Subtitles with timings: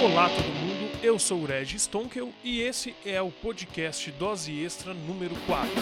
[0.00, 4.94] Olá todo mundo, eu sou o Regis Stonkel e esse é o podcast Dose Extra
[4.94, 5.74] número 4.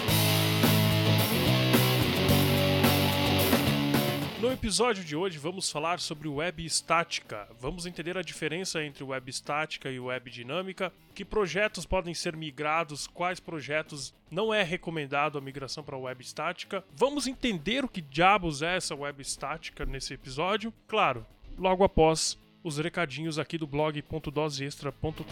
[4.41, 7.47] No episódio de hoje vamos falar sobre web estática.
[7.61, 13.07] Vamos entender a diferença entre web estática e web dinâmica, que projetos podem ser migrados,
[13.07, 16.83] quais projetos não é recomendado a migração para web estática.
[16.95, 20.73] Vamos entender o que diabos é essa web estática nesse episódio.
[20.89, 21.27] Claro,
[21.59, 25.23] logo após os recadinhos aqui do blog.doseextra.com.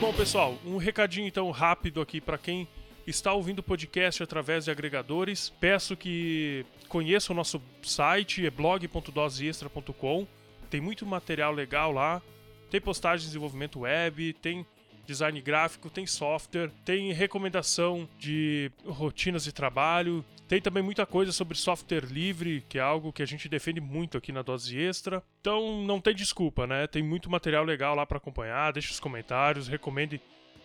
[0.00, 2.66] Bom, pessoal, um recadinho então rápido aqui para quem
[3.06, 5.50] está ouvindo o podcast através de agregadores.
[5.60, 10.26] Peço que conheça o nosso site, é blog.doseextra.com.
[10.68, 12.20] Tem muito material legal lá.
[12.68, 14.66] Tem postagem de desenvolvimento web, tem
[15.06, 21.56] design gráfico, tem software, tem recomendação de rotinas de trabalho, tem também muita coisa sobre
[21.56, 25.22] software livre, que é algo que a gente defende muito aqui na Dose Extra.
[25.40, 26.86] Então não tem desculpa, né?
[26.86, 28.72] Tem muito material legal lá para acompanhar.
[28.72, 30.20] Deixe os comentários, recomende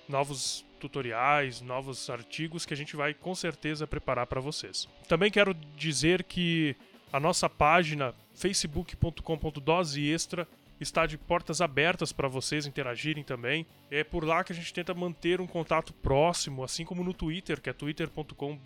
[0.07, 4.87] novos tutoriais, novos artigos que a gente vai com certeza preparar para vocês.
[5.07, 6.75] Também quero dizer que
[7.13, 10.47] a nossa página facebook.com.doseextra
[10.83, 13.65] está de portas abertas para vocês interagirem também.
[13.89, 17.61] É por lá que a gente tenta manter um contato próximo, assim como no Twitter,
[17.61, 18.59] que é twitter.com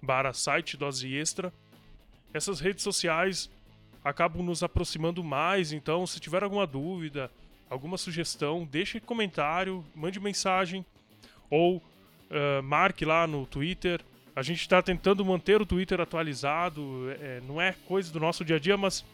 [0.00, 1.52] barra site dose extra.
[2.32, 3.50] Essas redes sociais
[4.04, 7.30] acabam nos aproximando mais, então se tiver alguma dúvida,
[7.68, 10.84] alguma sugestão, deixe comentário, mande mensagem
[11.50, 14.00] ou uh, marque lá no Twitter.
[14.34, 18.56] A gente está tentando manter o Twitter atualizado, é, não é coisa do nosso dia
[18.56, 19.04] a dia, mas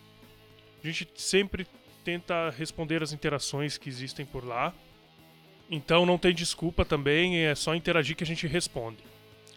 [0.83, 1.67] a gente sempre
[2.05, 4.73] tenta responder as interações que existem por lá.
[5.71, 8.99] Então não tem desculpa também, é só interagir que a gente responde.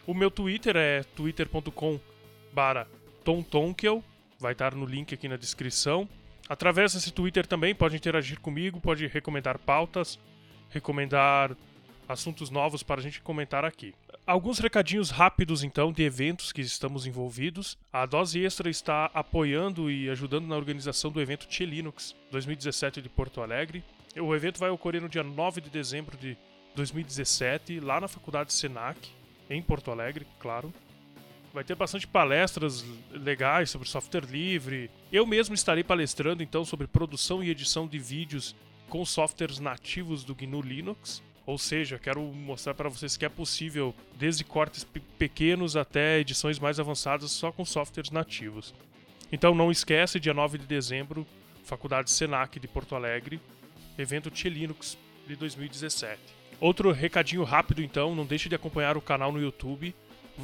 [0.06, 2.00] O meu Twitter é twitter.com
[3.22, 4.02] tontonkel,
[4.40, 6.08] vai estar no link aqui na descrição.
[6.48, 10.18] Através desse Twitter também pode interagir comigo, pode recomendar pautas,
[10.70, 11.54] recomendar
[12.08, 13.94] assuntos novos para a gente comentar aqui.
[14.28, 17.78] Alguns recadinhos rápidos então de eventos que estamos envolvidos.
[17.90, 23.08] A Dose Extra está apoiando e ajudando na organização do evento Tia Linux 2017 de
[23.08, 23.82] Porto Alegre.
[24.20, 26.36] O evento vai ocorrer no dia 9 de dezembro de
[26.74, 29.00] 2017, lá na Faculdade Senac,
[29.48, 30.74] em Porto Alegre, claro.
[31.54, 34.90] Vai ter bastante palestras legais sobre software livre.
[35.10, 38.54] Eu mesmo estarei palestrando então sobre produção e edição de vídeos
[38.90, 41.22] com softwares nativos do GNU Linux.
[41.48, 44.86] Ou seja, quero mostrar para vocês que é possível, desde cortes
[45.18, 48.74] pequenos até edições mais avançadas, só com softwares nativos.
[49.32, 51.26] Então não esquece, dia 9 de dezembro,
[51.64, 53.40] Faculdade Senac de Porto Alegre,
[53.98, 56.20] evento Tia Linux de 2017.
[56.60, 59.94] Outro recadinho rápido então, não deixe de acompanhar o canal no YouTube.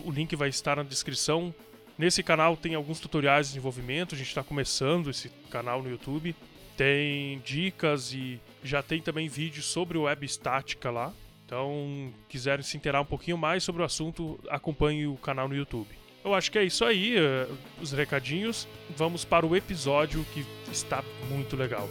[0.06, 1.54] O link vai estar na descrição.
[1.98, 6.34] Nesse canal tem alguns tutoriais de desenvolvimento, a gente está começando esse canal no YouTube
[6.76, 11.12] tem dicas e já tem também vídeos sobre web estática lá.
[11.44, 15.88] Então, quiserem se inteirar um pouquinho mais sobre o assunto, acompanhe o canal no YouTube.
[16.24, 18.66] Eu acho que é isso aí, uh, os recadinhos.
[18.96, 21.86] Vamos para o episódio que está muito legal.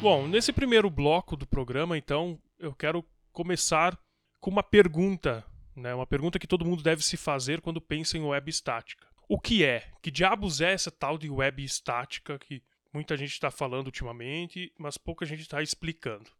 [0.00, 3.98] Bom, nesse primeiro bloco do programa, então, eu quero começar
[4.44, 5.42] com uma pergunta,
[5.74, 5.94] né?
[5.94, 9.08] Uma pergunta que todo mundo deve se fazer quando pensa em web estática.
[9.26, 9.90] O que é?
[10.02, 12.62] Que diabos é essa tal de web estática que
[12.92, 16.30] muita gente está falando ultimamente, mas pouca gente está explicando?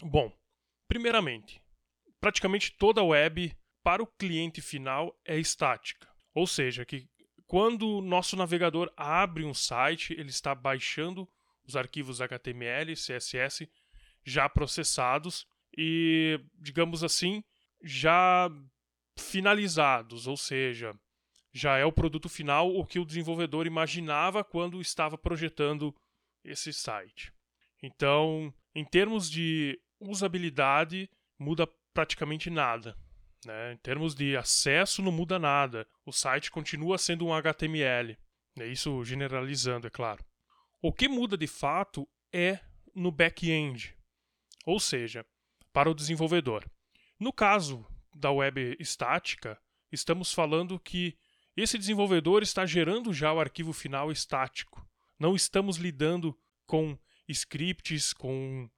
[0.00, 0.32] Bom,
[0.86, 1.60] primeiramente,
[2.20, 3.52] praticamente toda web
[3.82, 6.06] para o cliente final é estática.
[6.32, 7.08] Ou seja, que
[7.44, 11.28] quando o nosso navegador abre um site, ele está baixando
[11.66, 13.68] os arquivos HTML, CSS
[14.24, 15.44] já processados
[15.80, 17.44] e, digamos assim,
[17.80, 18.50] já
[19.16, 20.92] finalizados, ou seja,
[21.52, 25.94] já é o produto final o que o desenvolvedor imaginava quando estava projetando
[26.44, 27.32] esse site.
[27.80, 31.08] Então, em termos de usabilidade,
[31.38, 31.64] muda
[31.94, 32.96] praticamente nada.
[33.46, 33.74] Né?
[33.74, 35.86] Em termos de acesso, não muda nada.
[36.04, 38.18] O site continua sendo um HTML.
[38.56, 38.66] Né?
[38.66, 40.24] Isso generalizando, é claro.
[40.82, 42.58] O que muda de fato é
[42.92, 43.96] no back-end.
[44.66, 45.24] Ou seja,
[45.78, 46.68] para o desenvolvedor.
[47.20, 49.56] No caso da web estática,
[49.92, 51.16] estamos falando que
[51.56, 54.84] esse desenvolvedor está gerando já o arquivo final estático.
[55.20, 56.36] Não estamos lidando
[56.66, 56.98] com
[57.30, 58.68] scripts, com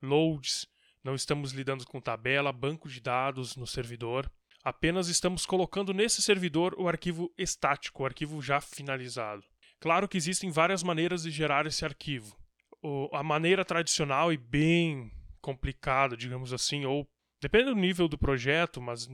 [0.00, 0.66] loads,
[1.04, 4.32] não estamos lidando com tabela, banco de dados no servidor.
[4.64, 9.44] Apenas estamos colocando nesse servidor o arquivo estático, o arquivo já finalizado.
[9.78, 12.34] Claro que existem várias maneiras de gerar esse arquivo.
[12.82, 15.12] O, a maneira tradicional e bem
[15.46, 17.08] complicada, digamos assim, ou
[17.40, 19.08] depende do nível do projeto, mas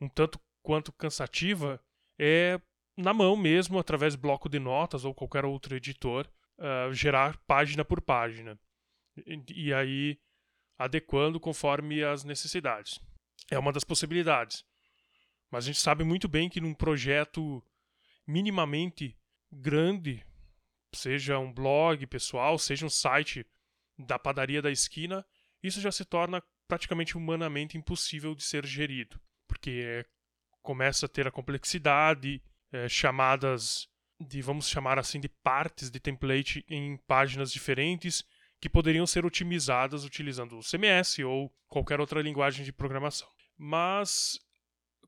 [0.00, 1.78] um tanto quanto cansativa,
[2.18, 2.58] é
[2.96, 6.26] na mão mesmo, através de bloco de notas ou qualquer outro editor,
[6.58, 8.58] uh, gerar página por página.
[9.18, 10.18] E, e aí
[10.78, 12.98] adequando conforme as necessidades.
[13.50, 14.64] É uma das possibilidades.
[15.50, 17.62] Mas a gente sabe muito bem que num projeto
[18.26, 19.14] minimamente
[19.52, 20.24] grande,
[20.94, 23.46] seja um blog pessoal, seja um site
[23.98, 25.24] da padaria da esquina,
[25.66, 30.04] isso já se torna praticamente humanamente impossível de ser gerido, porque é,
[30.62, 32.42] começa a ter a complexidade,
[32.72, 33.88] é, chamadas
[34.20, 38.24] de, vamos chamar assim, de partes de template em páginas diferentes
[38.60, 43.28] que poderiam ser otimizadas utilizando o CMS ou qualquer outra linguagem de programação.
[43.56, 44.38] Mas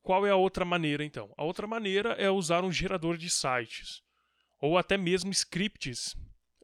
[0.01, 1.33] qual é a outra maneira então?
[1.37, 4.01] A outra maneira é usar um gerador de sites
[4.61, 6.15] ou até mesmo scripts,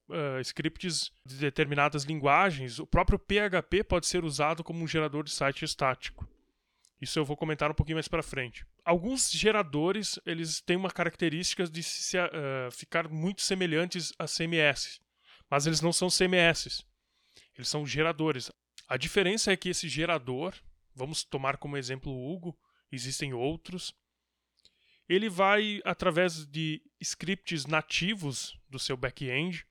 [0.09, 2.79] uh, scripts de determinadas linguagens.
[2.79, 6.27] O próprio PHP pode ser usado como um gerador de site estático.
[7.01, 8.65] Isso eu vou comentar um pouquinho mais para frente.
[8.83, 14.99] Alguns geradores eles têm uma característica de se, uh, ficar muito semelhantes a CMS,
[15.49, 16.85] mas eles não são CMS.
[17.55, 18.51] Eles são geradores.
[18.87, 20.53] A diferença é que esse gerador,
[20.93, 22.57] vamos tomar como exemplo o Hugo,
[22.91, 23.93] existem outros,
[25.07, 29.65] ele vai, através de scripts nativos do seu back-end,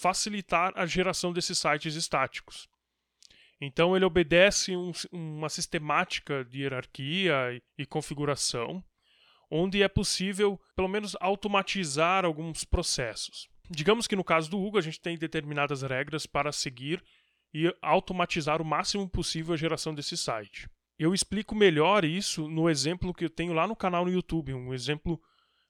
[0.00, 2.68] facilitar a geração desses sites estáticos.
[3.60, 8.84] Então, ele obedece um, uma sistemática de hierarquia e, e configuração,
[9.50, 13.48] onde é possível, pelo menos, automatizar alguns processos.
[13.68, 17.02] Digamos que no caso do Hugo, a gente tem determinadas regras para seguir
[17.52, 20.68] e automatizar o máximo possível a geração desse site.
[20.98, 24.72] Eu explico melhor isso no exemplo que eu tenho lá no canal no YouTube, um
[24.72, 25.20] exemplo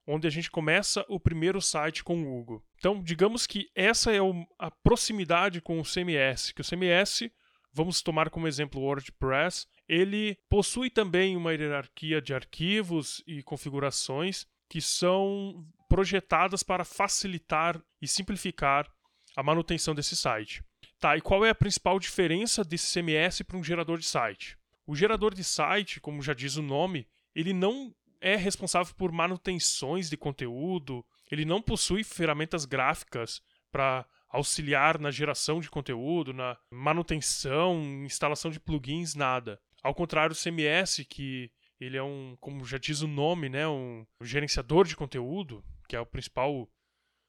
[0.08, 2.64] onde a gente começa o primeiro site com o Hugo.
[2.78, 4.18] Então, digamos que essa é
[4.58, 7.30] a proximidade com o CMS, que o CMS,
[7.74, 14.46] vamos tomar como exemplo o WordPress, ele possui também uma hierarquia de arquivos e configurações
[14.66, 18.90] que são projetadas para facilitar e simplificar
[19.36, 20.64] a manutenção desse site.
[20.98, 24.56] Tá, e qual é a principal diferença desse CMS para um gerador de site?
[24.86, 30.10] O gerador de site, como já diz o nome, ele não é responsável por manutenções
[30.10, 37.80] de conteúdo, ele não possui ferramentas gráficas para auxiliar na geração de conteúdo, na manutenção,
[38.04, 39.60] instalação de plugins, nada.
[39.82, 41.50] Ao contrário do CMS, que
[41.80, 45.98] ele é um, como já diz o nome, né, um gerenciador de conteúdo, que é
[45.98, 46.68] a principal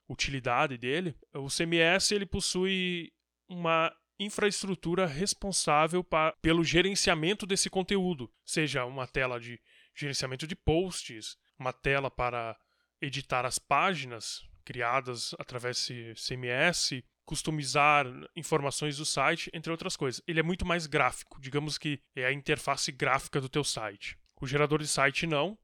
[0.09, 1.15] utilidade dele.
[1.33, 3.13] O CMS ele possui
[3.47, 9.59] uma infraestrutura responsável pra, pelo gerenciamento desse conteúdo, seja uma tela de
[9.99, 12.57] gerenciamento de posts, uma tela para
[13.01, 18.05] editar as páginas criadas através de CMS, customizar
[18.35, 20.21] informações do site, entre outras coisas.
[20.27, 24.17] Ele é muito mais gráfico, digamos que é a interface gráfica do teu site.
[24.41, 25.57] O gerador de site não,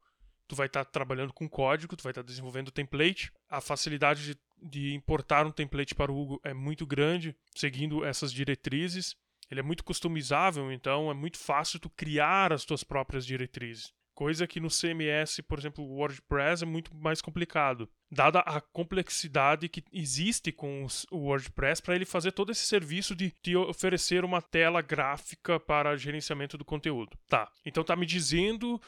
[0.48, 3.32] tu vai estar tá trabalhando com código, tu vai estar tá desenvolvendo template.
[3.50, 8.32] A facilidade de de importar um template para o Hugo é muito grande, seguindo essas
[8.32, 9.16] diretrizes.
[9.50, 13.94] Ele é muito customizável, então é muito fácil tu criar as tuas próprias diretrizes.
[14.16, 19.68] Coisa que no CMS, por exemplo, o WordPress é muito mais complicado, dada a complexidade
[19.68, 24.42] que existe com o WordPress para ele fazer todo esse serviço de te oferecer uma
[24.42, 27.18] tela gráfica para gerenciamento do conteúdo.
[27.28, 28.82] Tá, então tá me dizendo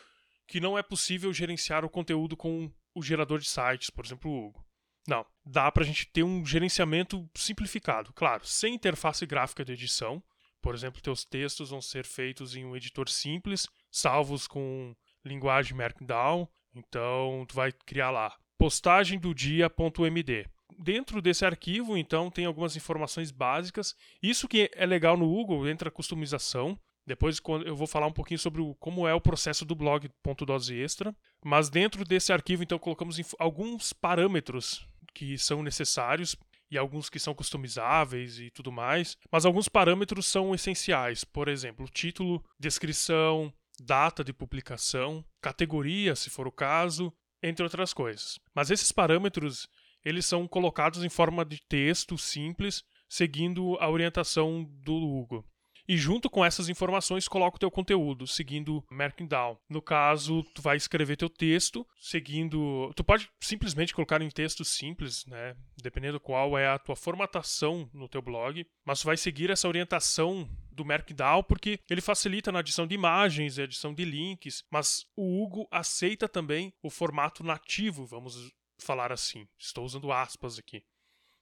[0.47, 4.47] que não é possível gerenciar o conteúdo com o gerador de sites, por exemplo, o
[4.47, 4.65] Hugo.
[5.05, 10.23] Não, dá para a gente ter um gerenciamento simplificado, claro, sem interface gráfica de edição.
[10.61, 14.95] Por exemplo, teus textos vão ser feitos em um editor simples, salvos com
[15.27, 16.47] linguagem Markdown.
[16.75, 20.47] Então, tu vai criar lá postagem do dia.md.
[20.79, 23.95] Dentro desse arquivo, então, tem algumas informações básicas.
[24.21, 26.79] Isso que é legal no Google, entra a customização.
[27.05, 30.09] Depois eu vou falar um pouquinho sobre como é o processo do blog
[30.45, 31.15] .dose extra.
[31.43, 36.35] Mas dentro desse arquivo, então, colocamos alguns parâmetros que são necessários
[36.69, 41.87] e alguns que são customizáveis e tudo mais, mas alguns parâmetros são essenciais, por exemplo,
[41.87, 48.39] título, descrição, data de publicação, categoria, se for o caso, entre outras coisas.
[48.53, 49.67] Mas esses parâmetros,
[50.03, 55.45] eles são colocados em forma de texto simples, seguindo a orientação do Hugo
[55.87, 59.57] e junto com essas informações coloca o teu conteúdo, seguindo Markdown.
[59.69, 62.91] No caso, tu vai escrever teu texto, seguindo...
[62.95, 65.55] Tu pode simplesmente colocar em texto simples, né?
[65.81, 70.49] Dependendo qual é a tua formatação no teu blog, mas tu vai seguir essa orientação
[70.77, 75.67] do Markdown porque ele facilita na adição de imagens, edição de links, mas o Hugo
[75.69, 79.47] aceita também o formato nativo, vamos falar assim.
[79.57, 80.83] Estou usando aspas aqui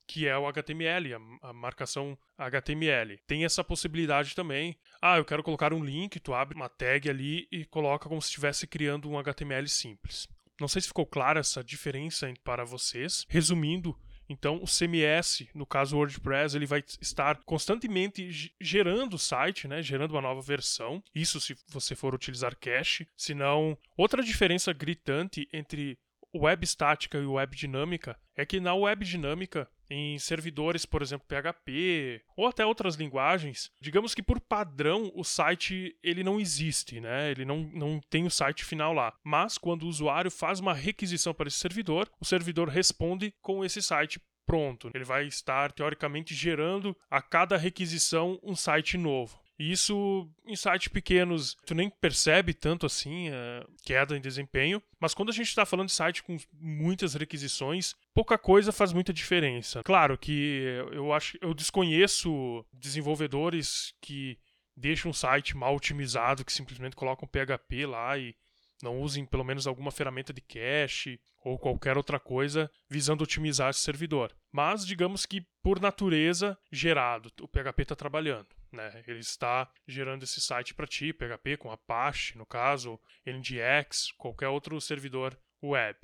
[0.08, 3.20] que é o HTML, a, marcação HTML.
[3.26, 4.78] Tem essa possibilidade também.
[5.02, 8.28] Ah, eu quero colocar um link, tu abre uma tag ali e coloca como se
[8.28, 10.28] estivesse criando um HTML simples.
[10.60, 13.26] Não sei se ficou clara essa diferença para vocês.
[13.28, 19.82] Resumindo, então, o CMS, no caso WordPress, ele vai estar constantemente gerando o site, né?
[19.82, 21.04] gerando uma nova versão.
[21.14, 23.08] Isso se você for utilizar cache.
[23.16, 25.98] Se não, outra diferença gritante entre
[26.34, 32.22] web estática e web dinâmica é que na web dinâmica em servidores, por exemplo, PHP
[32.36, 37.32] ou até outras linguagens, digamos que por padrão o site ele não existe, né?
[37.32, 39.14] Ele não, não tem o site final lá.
[39.24, 43.82] Mas quando o usuário faz uma requisição para esse servidor, o servidor responde com esse
[43.82, 44.90] site pronto.
[44.94, 49.45] Ele vai estar teoricamente gerando a cada requisição um site novo.
[49.58, 55.14] E isso em sites pequenos tu nem percebe tanto assim a queda em desempenho, mas
[55.14, 59.82] quando a gente está falando de site com muitas requisições, pouca coisa faz muita diferença.
[59.84, 64.38] Claro que eu acho, eu desconheço desenvolvedores que
[64.76, 68.36] deixam um site mal otimizado, que simplesmente colocam PHP lá e
[68.84, 73.80] não usem pelo menos alguma ferramenta de cache ou qualquer outra coisa visando otimizar esse
[73.80, 74.36] servidor.
[74.52, 78.48] Mas digamos que por natureza gerado, o PHP está trabalhando.
[78.76, 79.04] Né?
[79.08, 84.80] Ele está gerando esse site para ti, PHP com Apache, no caso, NGX, qualquer outro
[84.80, 85.98] servidor web.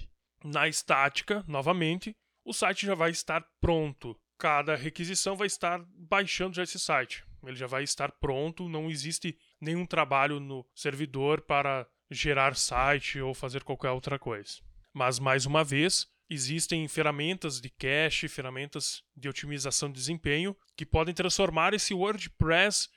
[0.44, 4.20] Na estática, novamente, o site já vai estar pronto.
[4.40, 7.24] Cada requisição vai estar baixando já esse site.
[7.44, 13.34] Ele já vai estar pronto, não existe nenhum trabalho no servidor para gerar site ou
[13.34, 14.60] fazer qualquer outra coisa.
[14.94, 21.14] Mas mais uma vez, existem ferramentas de cache, ferramentas de otimização de desempenho que podem
[21.14, 22.88] transformar esse WordPress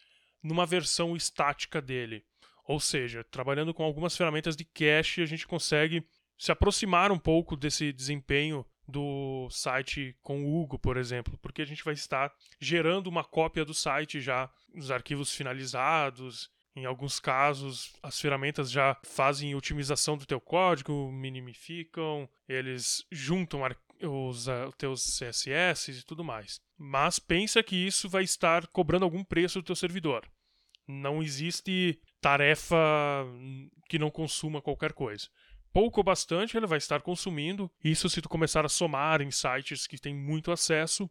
[0.40, 2.24] numa versão estática dele.
[2.64, 6.06] Ou seja, trabalhando com algumas ferramentas de cache, a gente consegue
[6.38, 11.66] se aproximar um pouco desse desempenho do site com o Hugo, por exemplo, porque a
[11.66, 16.50] gente vai estar gerando uma cópia do site já, os arquivos finalizados.
[16.76, 23.60] Em alguns casos, as ferramentas já fazem otimização do teu código, minimificam, eles juntam
[24.02, 26.60] os uh, teus CSS e tudo mais.
[26.76, 30.28] Mas pensa que isso vai estar cobrando algum preço do teu servidor.
[30.86, 32.76] Não existe tarefa
[33.88, 35.28] que não consuma qualquer coisa.
[35.72, 37.70] Pouco ou bastante ele vai estar consumindo.
[37.82, 41.08] Isso se tu começar a somar em sites que tem muito acesso,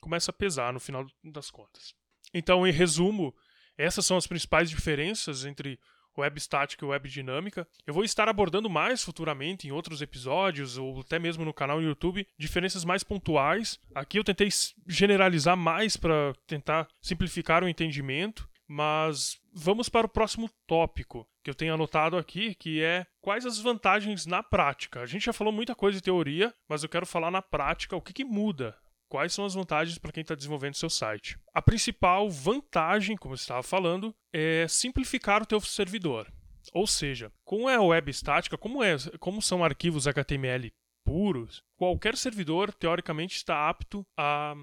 [0.00, 1.94] começa a pesar no final das contas.
[2.32, 3.34] Então, em resumo,
[3.80, 5.78] essas são as principais diferenças entre
[6.18, 7.66] web estática e web dinâmica.
[7.86, 11.86] Eu vou estar abordando mais futuramente em outros episódios ou até mesmo no canal no
[11.86, 13.78] YouTube diferenças mais pontuais.
[13.94, 14.48] Aqui eu tentei
[14.86, 21.54] generalizar mais para tentar simplificar o entendimento, mas vamos para o próximo tópico que eu
[21.54, 25.00] tenho anotado aqui, que é quais as vantagens na prática.
[25.00, 28.02] A gente já falou muita coisa de teoria, mas eu quero falar na prática o
[28.02, 28.76] que, que muda
[29.10, 31.36] quais são as vantagens para quem está desenvolvendo seu site.
[31.52, 36.32] A principal vantagem, como eu estava falando, é simplificar o teu servidor.
[36.72, 40.72] Ou seja, como é a web estática, como, é, como são arquivos HTML
[41.04, 44.54] puros, qualquer servidor, teoricamente, está apto a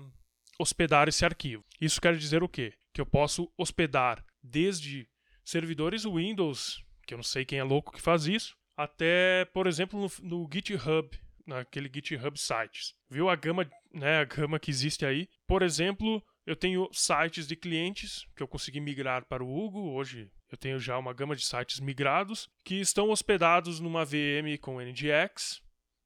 [0.57, 1.65] hospedar esse arquivo.
[1.81, 2.73] Isso quer dizer o quê?
[2.93, 5.09] Que eu posso hospedar desde
[5.43, 9.99] servidores Windows, que eu não sei quem é louco que faz isso, até, por exemplo,
[9.99, 11.09] no, no GitHub,
[11.47, 12.93] naquele GitHub Sites.
[13.09, 15.27] Viu a gama, né, a gama que existe aí?
[15.47, 19.91] Por exemplo, eu tenho sites de clientes que eu consegui migrar para o Hugo.
[19.91, 24.79] Hoje eu tenho já uma gama de sites migrados que estão hospedados numa VM com
[24.79, 25.61] NGX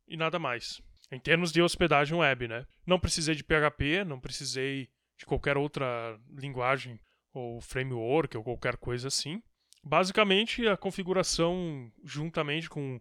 [0.08, 0.82] e nada mais.
[1.12, 2.66] Em termos de hospedagem web, né?
[2.86, 7.00] Não precisei de PHP, não precisei de qualquer outra linguagem
[7.34, 9.44] ou framework ou qualquer coisa assim.
[9.84, 13.00] Basicamente, a configuração juntamente com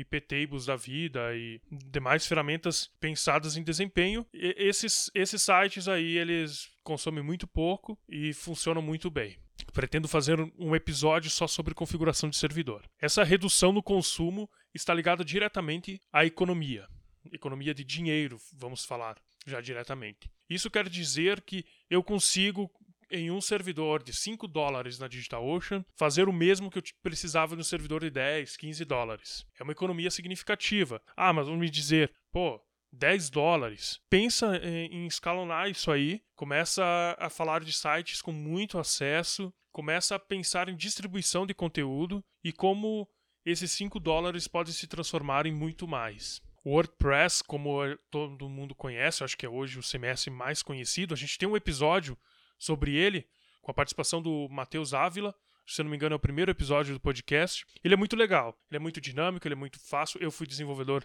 [0.00, 4.26] IPTables da vida e demais ferramentas pensadas em desempenho.
[4.32, 9.38] E esses, esses sites aí, eles consomem muito pouco e funcionam muito bem.
[9.72, 12.88] Pretendo fazer um episódio só sobre configuração de servidor.
[13.00, 16.88] Essa redução no consumo está ligada diretamente à economia.
[17.32, 19.16] Economia de dinheiro, vamos falar
[19.46, 20.30] já diretamente.
[20.48, 22.70] Isso quer dizer que eu consigo
[23.10, 27.64] em um servidor de 5 dólares na DigitalOcean fazer o mesmo que eu precisava no
[27.64, 29.46] servidor de 10, 15 dólares.
[29.58, 31.02] É uma economia significativa.
[31.16, 32.60] Ah, mas vamos me dizer, pô,
[32.92, 34.00] 10 dólares.
[34.08, 36.84] Pensa em escalonar isso aí, começa
[37.18, 42.52] a falar de sites com muito acesso, começa a pensar em distribuição de conteúdo e
[42.52, 43.08] como
[43.44, 46.42] esses 5 dólares podem se transformar em muito mais.
[46.64, 47.78] WordPress, como
[48.10, 51.56] todo mundo conhece, acho que é hoje o CMS mais conhecido, a gente tem um
[51.56, 52.18] episódio
[52.60, 53.26] sobre ele,
[53.62, 55.34] com a participação do Matheus Ávila.
[55.66, 57.64] Se eu não me engano, é o primeiro episódio do podcast.
[57.82, 60.20] Ele é muito legal, ele é muito dinâmico, ele é muito fácil.
[60.22, 61.04] Eu fui desenvolvedor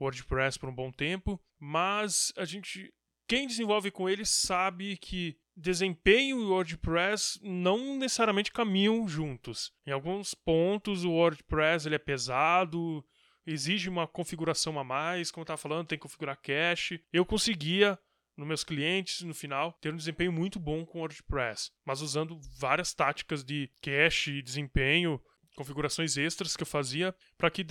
[0.00, 2.92] WordPress por um bom tempo, mas a gente
[3.28, 9.72] quem desenvolve com ele sabe que desempenho e WordPress não necessariamente caminham juntos.
[9.84, 13.04] Em alguns pontos o WordPress ele é pesado,
[13.44, 17.02] exige uma configuração a mais, como eu estava falando, tem que configurar cache.
[17.12, 17.98] Eu conseguia
[18.36, 22.92] nos meus clientes, no final, ter um desempenho muito bom com WordPress, mas usando várias
[22.92, 25.20] táticas de cache desempenho,
[25.56, 27.66] configurações extras que eu fazia para que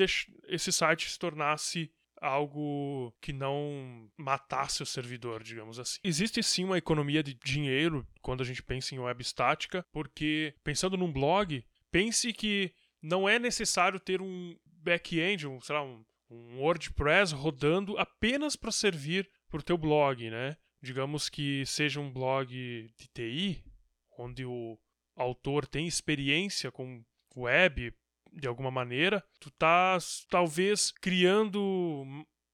[0.48, 1.92] esse site se tornasse
[2.22, 6.00] algo que não matasse o servidor, digamos assim.
[6.04, 10.98] Existe sim uma economia de dinheiro quando a gente pensa em web estática, porque pensando
[10.98, 16.60] num blog, pense que não é necessário ter um back-end, um, sei lá, um, um
[16.60, 20.58] WordPress rodando apenas para servir para o teu blog, né?
[20.82, 23.64] Digamos que seja um blog de TI,
[24.18, 24.78] onde o
[25.16, 27.02] autor tem experiência com
[27.34, 27.94] web
[28.34, 29.98] de alguma maneira, tu tá
[30.30, 31.62] talvez criando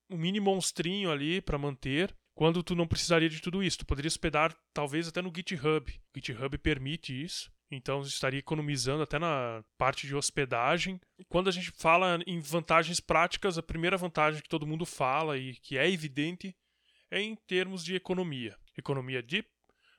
[0.10, 3.80] um mini monstrinho ali para manter, quando tu não precisaria de tudo isso.
[3.80, 5.92] Tu poderia hospedar talvez até no GitHub.
[5.92, 7.52] O GitHub permite isso.
[7.72, 11.00] Então estaria economizando até na parte de hospedagem.
[11.28, 15.56] Quando a gente fala em vantagens práticas, a primeira vantagem que todo mundo fala e
[15.56, 16.56] que é evidente
[17.12, 18.58] em termos de economia.
[18.78, 19.44] Economia de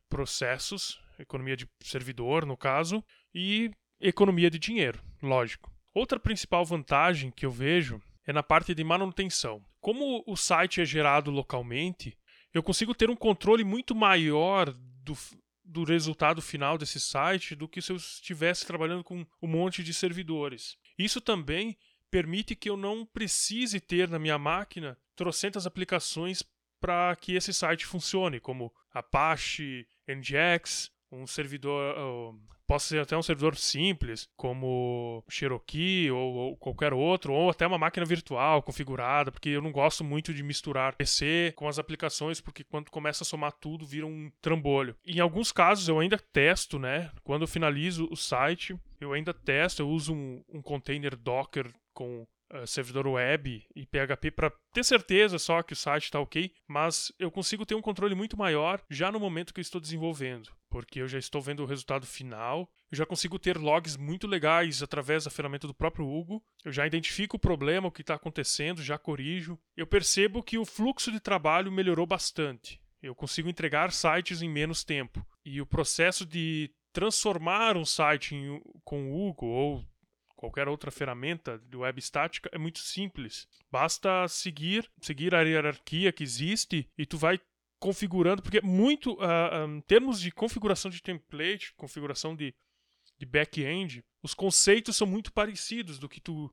[0.09, 3.04] processos, economia de servidor, no caso,
[3.35, 5.73] e economia de dinheiro, lógico.
[5.95, 9.64] Outra principal vantagem que eu vejo é na parte de manutenção.
[9.81, 12.16] Como o site é gerado localmente,
[12.52, 15.16] eu consigo ter um controle muito maior do,
[15.64, 19.92] do resultado final desse site do que se eu estivesse trabalhando com um monte de
[19.92, 20.76] servidores.
[20.99, 21.76] Isso também
[22.11, 26.42] permite que eu não precise ter na minha máquina trocentas aplicações
[26.82, 33.22] para que esse site funcione, como Apache, Nginx, um servidor, uh, possa ser até um
[33.22, 39.50] servidor simples, como Cherokee ou, ou, qualquer outro, ou até uma máquina virtual configurada, porque
[39.50, 43.52] eu não gosto muito de misturar PC com as aplicações, porque quando começa a somar
[43.52, 44.96] tudo vira um trambolho.
[45.06, 47.12] Em alguns casos eu ainda testo, né?
[47.22, 52.26] Quando eu finalizo o site, eu ainda testo, eu uso um, um container Docker com
[52.52, 57.12] uh, servidor web e PHP para ter certeza só que o site está ok, mas
[57.18, 61.00] eu consigo ter um controle muito maior já no momento que eu estou desenvolvendo, porque
[61.00, 65.24] eu já estou vendo o resultado final, eu já consigo ter logs muito legais através
[65.24, 68.98] da ferramenta do próprio Hugo, eu já identifico o problema, o que está acontecendo, já
[68.98, 72.80] corrijo, eu percebo que o fluxo de trabalho melhorou bastante.
[73.02, 75.26] Eu consigo entregar sites em menos tempo.
[75.44, 79.84] E o processo de transformar um site em, com o Hugo ou
[80.42, 83.46] qualquer outra ferramenta de web estática é muito simples.
[83.70, 87.40] Basta seguir, seguir a hierarquia que existe e tu vai
[87.78, 92.52] configurando, porque muito, uh, ah, um, ah, em termos de configuração de template, configuração de,
[93.16, 96.52] de back-end, os conceitos são muito parecidos do que tu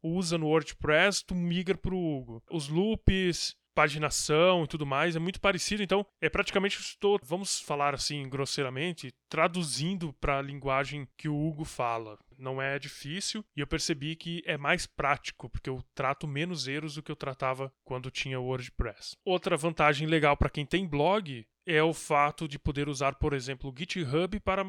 [0.00, 2.40] usa no WordPress, tu migra para o Hugo.
[2.48, 7.94] Os loops, paginação e tudo mais é muito parecido, então é praticamente estou, vamos falar
[7.94, 12.18] assim grosseiramente, traduzindo para a linguagem que o Hugo fala.
[12.38, 16.94] Não é difícil e eu percebi que é mais prático, porque eu trato menos erros
[16.94, 19.16] do que eu tratava quando tinha o WordPress.
[19.24, 23.70] Outra vantagem legal para quem tem blog é o fato de poder usar, por exemplo,
[23.70, 24.64] o GitHub para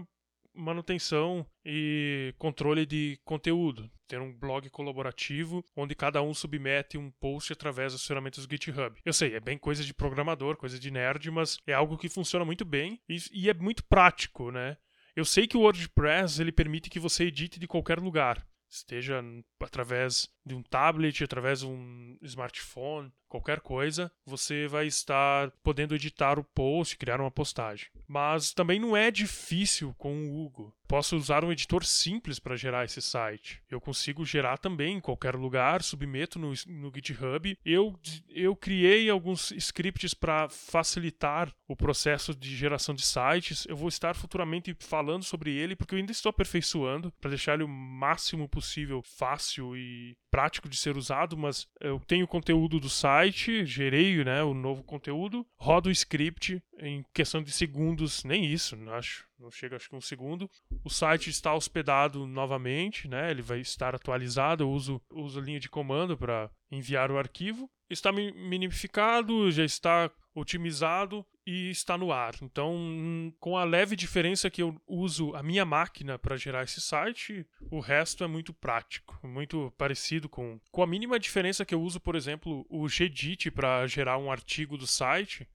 [0.55, 3.89] manutenção e controle de conteúdo.
[4.07, 8.99] Ter um blog colaborativo onde cada um submete um post através das ferramentas do GitHub.
[9.03, 12.45] Eu sei, é bem coisa de programador, coisa de nerd, mas é algo que funciona
[12.45, 14.77] muito bem e, e é muito prático, né?
[15.15, 19.23] Eu sei que o WordPress ele permite que você edite de qualquer lugar esteja
[19.61, 26.39] através de um tablet, através de um smartphone, qualquer coisa, você vai estar podendo editar
[26.39, 27.87] o post, criar uma postagem.
[28.07, 30.73] Mas também não é difícil com o Hugo.
[30.87, 33.61] Posso usar um editor simples para gerar esse site.
[33.69, 37.57] Eu consigo gerar também em qualquer lugar, submeto no, no GitHub.
[37.65, 43.65] Eu, eu criei alguns scripts para facilitar o processo de geração de sites.
[43.67, 47.63] Eu vou estar futuramente falando sobre ele porque eu ainda estou aperfeiçoando para deixar ele
[47.63, 53.65] o máximo possível fácil e prático de ser usado, mas eu tenho conteúdo do site,
[53.65, 59.25] gerei né, o novo conteúdo, rodo o script em questão de segundos, nem isso, acho,
[59.39, 60.51] não chega acho que um segundo.
[60.83, 65.59] O site está hospedado novamente, né, ele vai estar atualizado, eu uso, uso a linha
[65.59, 67.71] de comando para enviar o arquivo.
[67.89, 72.35] Está minificado, já está otimizado e está no ar.
[72.41, 77.45] Então, com a leve diferença que eu uso a minha máquina para gerar esse site,
[77.69, 81.99] o resto é muito prático, muito parecido com com a mínima diferença que eu uso,
[81.99, 85.47] por exemplo, o Gedit para gerar um artigo do site,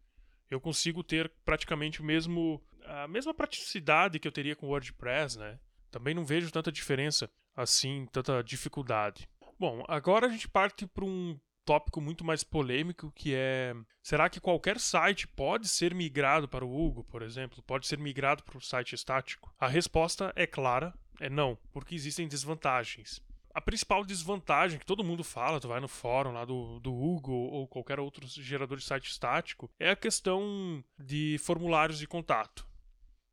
[0.51, 5.39] eu consigo ter praticamente o mesmo a mesma praticidade que eu teria com o WordPress,
[5.39, 5.59] né?
[5.91, 9.29] Também não vejo tanta diferença assim, tanta dificuldade.
[9.59, 11.39] Bom, agora a gente parte para um
[11.71, 16.85] tópico muito mais polêmico que é: será que qualquer site pode ser migrado para o
[16.85, 17.63] Hugo, por exemplo?
[17.63, 19.55] Pode ser migrado para o site estático?
[19.57, 23.23] A resposta é clara, é não, porque existem desvantagens.
[23.55, 27.51] A principal desvantagem que todo mundo fala, tu vai no fórum lá do, do Google
[27.53, 32.67] ou qualquer outro gerador de site estático, é a questão de formulários de contato.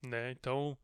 [0.03, 0.31] Né?
[0.31, 0.77] Então,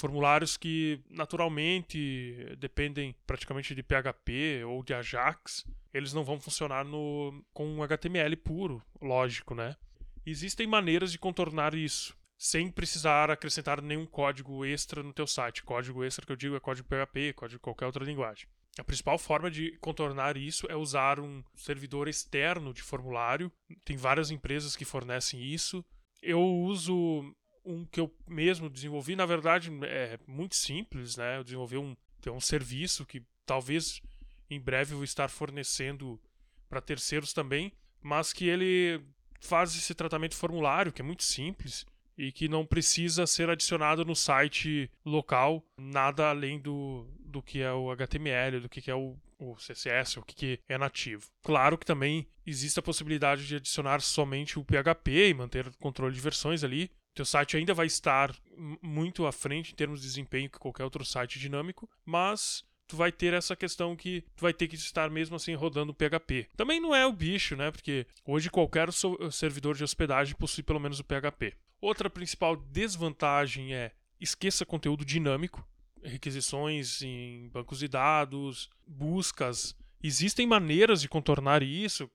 [0.00, 7.44] formulários que naturalmente dependem praticamente de PHP ou de Ajax, eles não vão funcionar no,
[7.52, 9.76] com HTML puro, lógico, né?
[10.24, 15.62] Existem maneiras de contornar isso sem precisar acrescentar nenhum código extra no teu site.
[15.62, 18.48] Código extra que eu digo é código PHP, código de qualquer outra linguagem.
[18.78, 23.52] A principal forma de contornar isso é usar um servidor externo de formulário.
[23.84, 25.84] Tem várias empresas que fornecem isso.
[26.22, 27.34] Eu uso
[27.70, 31.38] um que eu mesmo desenvolvi, na verdade é muito simples, né?
[31.38, 31.96] Eu desenvolvi um,
[32.28, 34.02] um serviço que talvez
[34.48, 36.20] em breve eu vou estar fornecendo
[36.68, 39.00] para terceiros também, mas que ele
[39.40, 44.14] faz esse tratamento formulário, que é muito simples e que não precisa ser adicionado no
[44.14, 49.54] site local nada além do, do que é o HTML, do que é o, o
[49.54, 51.26] CSS, o que é nativo.
[51.42, 56.20] Claro que também existe a possibilidade de adicionar somente o PHP e manter controle de
[56.20, 56.90] versões ali.
[57.20, 58.34] Teu site ainda vai estar
[58.80, 63.12] muito à frente em termos de desempenho que qualquer outro site dinâmico, mas tu vai
[63.12, 66.48] ter essa questão que tu vai ter que estar mesmo assim rodando PHP.
[66.56, 67.70] Também não é o bicho, né?
[67.70, 68.88] Porque hoje qualquer
[69.30, 71.52] servidor de hospedagem possui pelo menos o PHP.
[71.78, 75.62] Outra principal desvantagem é esqueça conteúdo dinâmico,
[76.02, 79.76] requisições em bancos de dados, buscas.
[80.02, 82.10] Existem maneiras de contornar isso.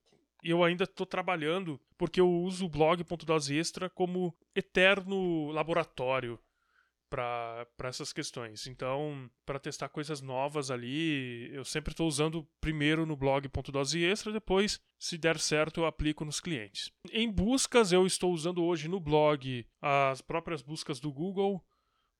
[0.47, 6.39] Eu ainda estou trabalhando porque eu uso o blog.dose extra como eterno laboratório
[7.10, 8.67] para essas questões.
[8.67, 14.79] Então, para testar coisas novas ali, eu sempre estou usando primeiro no blog.dose extra, depois,
[14.99, 16.91] se der certo, eu aplico nos clientes.
[17.12, 21.63] Em buscas, eu estou usando hoje no blog as próprias buscas do Google.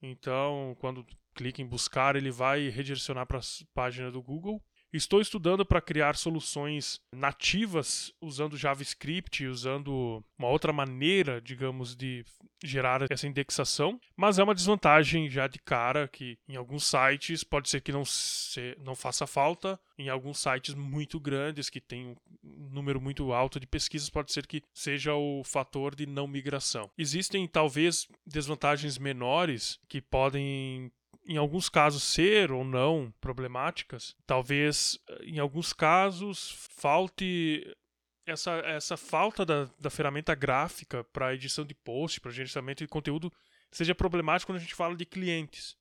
[0.02, 4.64] Então, quando clica em buscar, ele vai redirecionar para a página do Google.
[4.94, 12.24] Estou estudando para criar soluções nativas usando JavaScript, usando uma outra maneira, digamos, de
[12.64, 17.70] gerar essa indexação, mas é uma desvantagem já de cara que em alguns sites pode
[17.70, 22.70] ser que não, se, não faça falta, em alguns sites muito grandes que têm um
[22.70, 26.90] número muito alto de pesquisas pode ser que seja o fator de não migração.
[26.98, 30.92] Existem talvez desvantagens menores que podem
[31.26, 37.66] em alguns casos ser ou não problemáticas, talvez eh, em alguns casos falte
[38.26, 43.32] essa, essa falta da, da ferramenta gráfica para edição de post, para gerenciamento de conteúdo,
[43.72, 45.76] seja problemático quando a gente fala de clientes.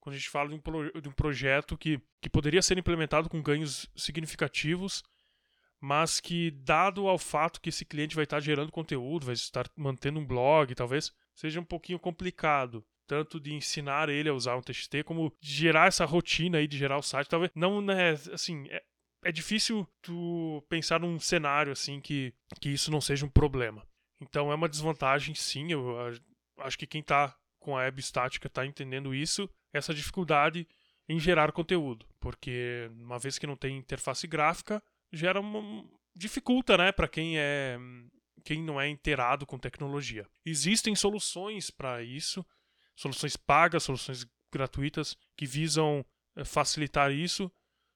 [0.00, 3.28] Quando a gente fala de um, pro, de um projeto que, que poderia ser implementado
[3.28, 5.02] com ganhos significativos,
[5.80, 10.20] mas que, dado ao fato que esse cliente vai estar gerando conteúdo, vai estar mantendo
[10.20, 15.04] um blog, talvez seja um pouquinho complicado tanto de ensinar ele a usar um TXT,
[15.04, 17.28] como gerar essa rotina aí de gerar o site.
[17.28, 18.82] Talvez não, né, assim, é,
[19.24, 23.86] é difícil tu pensar num cenário assim que, que isso não seja um problema.
[24.20, 25.72] Então é uma desvantagem, sim.
[25.72, 25.96] Eu
[26.58, 30.68] acho que quem está com a web estática está entendendo isso, essa dificuldade
[31.08, 36.92] em gerar conteúdo, porque uma vez que não tem interface gráfica, gera uma dificulta, né,
[36.92, 37.78] para quem é
[38.44, 40.28] quem não é inteirado com tecnologia.
[40.44, 42.44] Existem soluções para isso
[42.94, 46.04] soluções pagas, soluções gratuitas que visam
[46.36, 47.50] eh, facilitar isso.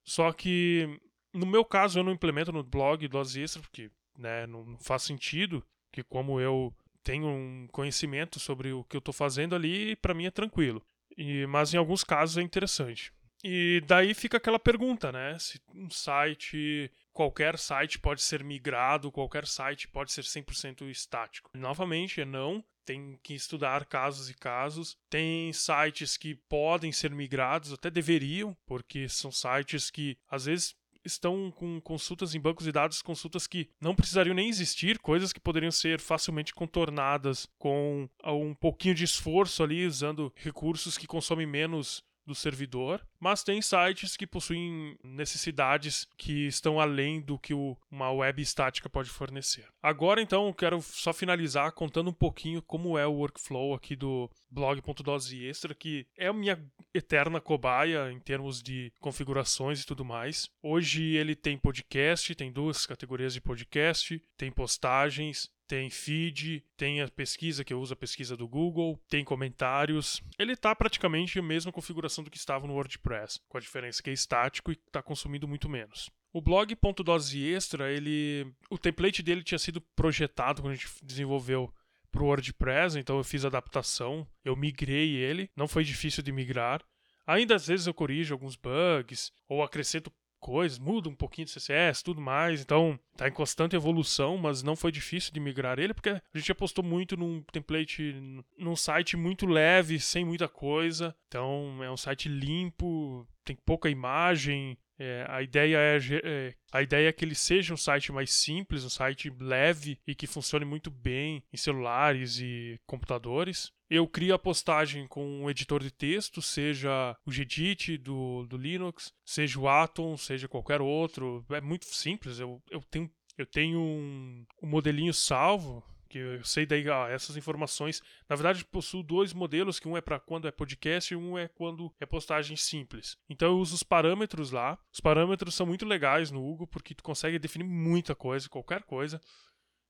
[0.04, 1.00] Só que
[1.32, 5.64] no meu caso eu não implemento no blog Dose Extra porque né, não faz sentido,
[5.92, 10.26] que como eu tenho um conhecimento sobre o que eu estou fazendo ali, para mim
[10.26, 10.84] é tranquilo.
[11.16, 13.12] E, mas em alguns casos é interessante.
[13.42, 15.38] E daí fica aquela pergunta, né?
[15.38, 21.50] Se um site, qualquer site pode ser migrado, qualquer site pode ser 100% estático.
[21.54, 24.96] Novamente, é não tem que estudar casos e casos.
[25.10, 30.74] Tem sites que podem ser migrados, até deveriam, porque são sites que às vezes
[31.04, 35.40] estão com consultas em bancos de dados, consultas que não precisariam nem existir, coisas que
[35.40, 42.02] poderiam ser facilmente contornadas com um pouquinho de esforço ali, usando recursos que consomem menos
[42.28, 47.52] do servidor, mas tem sites que possuem necessidades que estão além do que
[47.90, 49.66] uma web estática pode fornecer.
[49.82, 55.44] Agora, então, quero só finalizar contando um pouquinho como é o workflow aqui do blog.dose
[55.44, 56.62] extra, que é a minha
[56.94, 60.50] eterna cobaia em termos de configurações e tudo mais.
[60.62, 67.08] Hoje ele tem podcast, tem duas categorias de podcast, tem postagens, tem feed, tem a
[67.08, 70.22] pesquisa que eu uso a pesquisa do Google, tem comentários.
[70.38, 74.08] Ele está praticamente a mesma configuração do que estava no WordPress, com a diferença que
[74.08, 76.10] é estático e está consumindo muito menos.
[76.32, 81.72] O blog.dose extra, ele, o template dele tinha sido projetado quando a gente desenvolveu
[82.10, 86.82] para o WordPress, então eu fiz adaptação, eu migrei ele, não foi difícil de migrar.
[87.26, 92.02] Ainda às vezes eu corrijo alguns bugs ou acrescento coisas, muda um pouquinho de CSS,
[92.02, 92.60] tudo mais.
[92.60, 96.52] Então, tá em constante evolução, mas não foi difícil de migrar ele, porque a gente
[96.52, 98.14] apostou muito num template,
[98.56, 101.14] num site muito leve, sem muita coisa.
[101.28, 107.08] Então, é um site limpo, tem pouca imagem, é, a, ideia é, é, a ideia
[107.08, 110.90] é que ele seja um site mais simples, um site leve e que funcione muito
[110.90, 113.72] bem em celulares e computadores.
[113.90, 119.12] Eu crio a postagem com um editor de texto, seja o Gedit do, do Linux,
[119.24, 121.44] seja o Atom, seja qualquer outro.
[121.50, 122.38] É muito simples.
[122.38, 127.36] Eu, eu tenho, eu tenho um, um modelinho salvo que eu sei daí ah, essas
[127.36, 128.02] informações.
[128.28, 131.48] Na verdade, possuo dois modelos, que um é para quando é podcast e um é
[131.48, 133.16] quando é postagem simples.
[133.28, 134.78] Então eu uso os parâmetros lá.
[134.92, 139.20] Os parâmetros são muito legais no Hugo porque tu consegue definir muita coisa, qualquer coisa.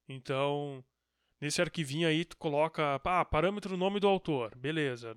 [0.09, 0.85] Então,
[1.41, 4.55] nesse arquivinho aí tu coloca, ah, parâmetro nome do autor.
[4.57, 5.17] Beleza.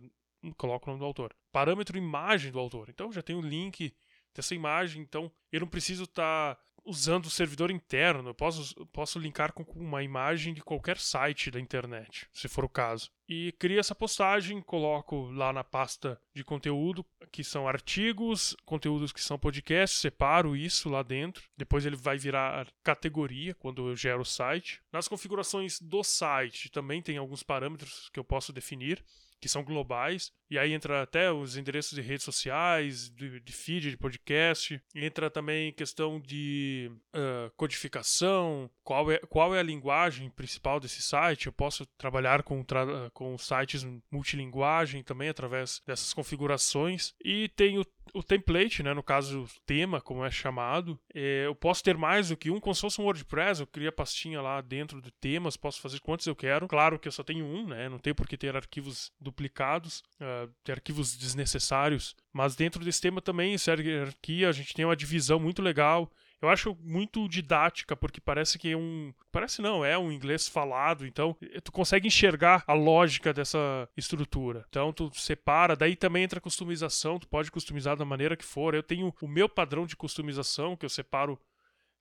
[0.58, 1.36] Coloca o nome do autor.
[1.52, 2.90] Parâmetro imagem do autor.
[2.90, 3.94] Então já tem o link
[4.34, 8.30] dessa imagem, então eu não preciso estar tá usando o servidor interno.
[8.30, 12.70] Eu posso, posso linkar com uma imagem de qualquer site da internet, se for o
[12.70, 13.12] caso.
[13.28, 19.24] E crio essa postagem, coloco lá na pasta de conteúdo, que são artigos, conteúdos que
[19.24, 21.44] são podcasts, separo isso lá dentro.
[21.56, 24.82] Depois ele vai virar categoria quando eu gero o site.
[24.91, 29.02] Nas configurações do site também tem alguns parâmetros que eu posso definir
[29.41, 33.90] que são globais, e aí entra até os endereços de redes sociais, de, de feed,
[33.90, 40.78] de podcast, entra também questão de uh, codificação, qual é, qual é a linguagem principal
[40.78, 47.48] desse site, eu posso trabalhar com, tra com sites multilinguagem também através dessas configurações, e
[47.48, 51.84] tem o o template, né, no caso o tema, como é chamado, é, eu posso
[51.84, 54.62] ter mais do que um, como se fosse um WordPress, eu crio a pastinha lá
[54.62, 56.68] dentro de temas, posso fazer quantos eu quero.
[56.68, 60.40] Claro que eu só tenho um, né, não tenho por que ter arquivos duplicados, uh,
[60.63, 65.39] ter arquivos desnecessários, mas dentro desse tema também, essa hierarquia, a gente tem uma divisão
[65.39, 69.13] muito legal, eu acho muito didática, porque parece que é um.
[69.32, 74.65] Parece não, é um inglês falado, então eh, tu consegue enxergar a lógica dessa estrutura.
[74.67, 78.73] Então tu separa, daí também entra a customização, tu pode customizar da maneira que for.
[78.73, 81.39] Eu tenho o meu padrão de customização, que eu separo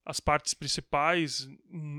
[0.07, 1.47] as partes principais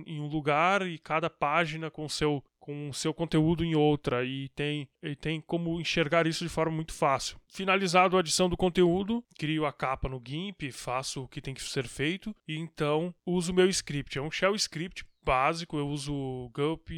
[0.07, 4.87] em um lugar e cada página com seu com seu conteúdo em outra e tem,
[5.01, 7.41] e tem como enxergar isso de forma muito fácil.
[7.49, 11.61] Finalizado a adição do conteúdo, crio a capa no GIMP, faço o que tem que
[11.61, 14.17] ser feito e então uso o meu script.
[14.17, 16.89] É um shell script básico, eu uso o Gulp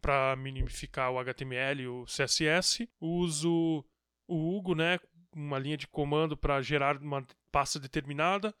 [0.00, 3.84] para minimificar o HTML e o CSS, uso
[4.28, 4.98] o Hugo, né,
[5.34, 8.54] uma linha de comando para gerar uma pasta determinada,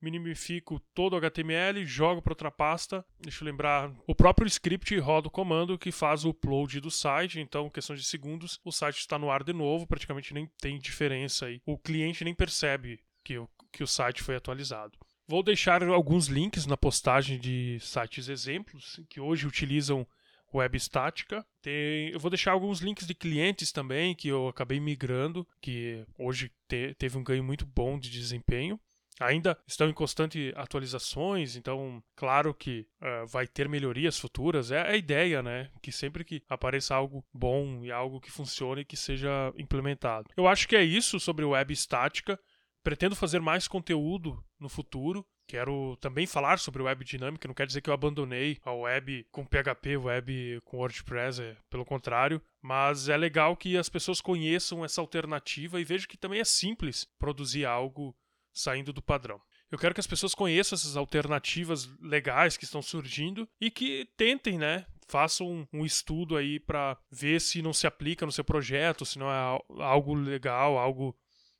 [0.00, 3.04] minimifico todo o HTML, jogo para outra pasta.
[3.20, 7.40] Deixa eu lembrar, o próprio script roda o comando que faz o upload do site,
[7.40, 11.46] então, questão de segundos, o site está no ar de novo, praticamente nem tem diferença
[11.46, 11.60] aí.
[11.66, 14.98] O cliente nem percebe que o, que o site foi atualizado.
[15.26, 20.06] Vou deixar alguns links na postagem de sites exemplos que hoje utilizam
[20.54, 21.44] web estática.
[21.60, 26.50] Tem, eu vou deixar alguns links de clientes também que eu acabei migrando, que hoje
[26.66, 28.80] te, teve um ganho muito bom de desempenho
[29.20, 34.70] ainda estão em constante atualizações, então, claro que uh, vai ter melhorias futuras.
[34.70, 35.70] É a ideia, né?
[35.82, 40.30] Que sempre que apareça algo bom e algo que funcione, que seja implementado.
[40.36, 42.38] Eu acho que é isso sobre web estática.
[42.82, 45.26] Pretendo fazer mais conteúdo no futuro.
[45.48, 49.46] Quero também falar sobre web dinâmica, não quer dizer que eu abandonei a web com
[49.46, 55.00] PHP, web com WordPress, é, pelo contrário, mas é legal que as pessoas conheçam essa
[55.00, 58.14] alternativa e vejam que também é simples produzir algo
[58.58, 59.40] saindo do padrão.
[59.70, 64.58] Eu quero que as pessoas conheçam essas alternativas legais que estão surgindo e que tentem,
[64.58, 64.86] né?
[65.06, 69.30] Façam um, estudo aí para ver se não se aplica no seu projeto, se não
[69.30, 71.16] é algo legal, algo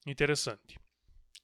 [0.07, 0.79] interessante.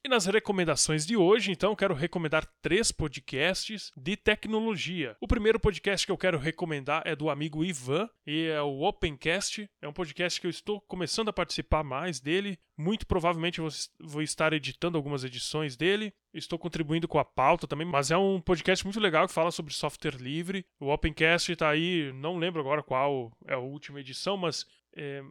[0.05, 5.17] E nas recomendações de hoje, então, quero recomendar três podcasts de tecnologia.
[5.19, 9.67] O primeiro podcast que eu quero recomendar é do amigo Ivan, e é o Opencast.
[9.81, 12.59] É um podcast que eu estou começando a participar mais dele.
[12.77, 13.59] Muito provavelmente
[13.99, 16.13] vou estar editando algumas edições dele.
[16.31, 19.73] Estou contribuindo com a pauta também, mas é um podcast muito legal que fala sobre
[19.73, 20.67] software livre.
[20.79, 25.21] O Opencast está aí, não lembro agora qual é a última edição, mas É,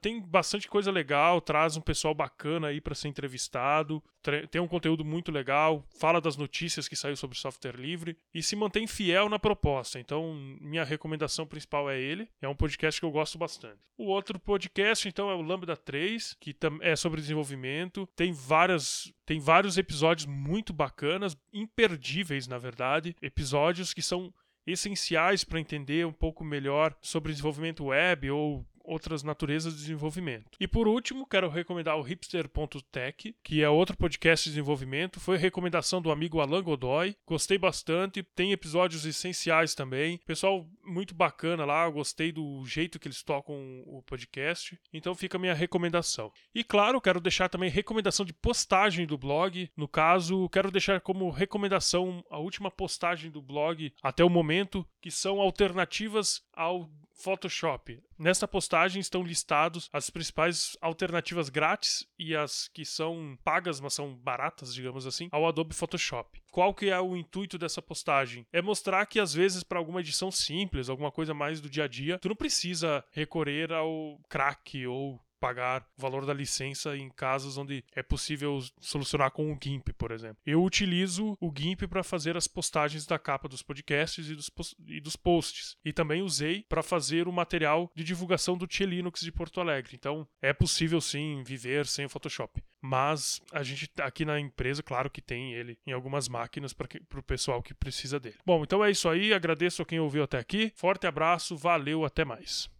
[0.00, 4.02] tem bastante coisa legal, traz um pessoal bacana aí para ser entrevistado,
[4.50, 8.54] tem um conteúdo muito legal, fala das notícias que saiu sobre software livre e se
[8.54, 9.98] mantém fiel na proposta.
[9.98, 12.28] Então, minha recomendação principal é ele.
[12.42, 13.78] É um podcast que eu gosto bastante.
[13.96, 18.06] O outro podcast, então, é o Lambda 3, que é sobre desenvolvimento.
[18.14, 24.34] Tem várias tem vários episódios muito bacanas, imperdíveis, na verdade, episódios que são
[24.66, 30.56] essenciais para entender um pouco melhor sobre desenvolvimento web ou outras naturezas de desenvolvimento.
[30.58, 35.20] E por último, quero recomendar o hipster.tech, que é outro podcast de desenvolvimento.
[35.20, 37.16] Foi recomendação do amigo Alan Godoy.
[37.26, 40.18] Gostei bastante, tem episódios essenciais também.
[40.26, 44.78] Pessoal muito bacana lá, gostei do jeito que eles tocam o podcast.
[44.92, 46.32] Então fica a minha recomendação.
[46.54, 49.70] E claro, quero deixar também recomendação de postagem do blog.
[49.76, 55.10] No caso, quero deixar como recomendação a última postagem do blog até o momento, que
[55.10, 56.90] são alternativas ao
[57.20, 58.02] Photoshop.
[58.18, 64.14] Nesta postagem estão listados as principais alternativas grátis e as que são pagas, mas são
[64.14, 66.40] baratas, digamos assim, ao Adobe Photoshop.
[66.50, 68.46] Qual que é o intuito dessa postagem?
[68.52, 71.88] É mostrar que às vezes para alguma edição simples, alguma coisa mais do dia a
[71.88, 77.56] dia, tu não precisa recorrer ao crack ou pagar o valor da licença em casos
[77.56, 80.36] onde é possível solucionar com o GIMP, por exemplo.
[80.44, 84.50] Eu utilizo o GIMP para fazer as postagens da capa dos podcasts e dos,
[84.86, 85.76] e dos posts.
[85.84, 89.96] E também usei para fazer o material de divulgação do Tia Linux de Porto Alegre.
[89.96, 92.62] Então, é possível sim viver sem o Photoshop.
[92.82, 97.22] Mas a gente aqui na empresa, claro que tem ele em algumas máquinas para o
[97.22, 98.36] pessoal que precisa dele.
[98.44, 99.32] Bom, então é isso aí.
[99.32, 100.72] Agradeço a quem ouviu até aqui.
[100.74, 102.68] Forte abraço, valeu, até mais.